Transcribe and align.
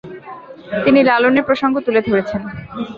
তিনি 0.83 0.99
লালনের 1.03 1.47
প্রসঙ্গ 1.47 1.75
তুলে 1.85 2.01
ধরেছেন। 2.07 2.41